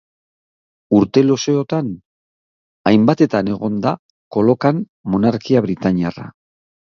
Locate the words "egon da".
3.57-3.93